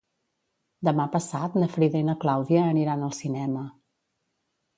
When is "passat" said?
1.15-1.57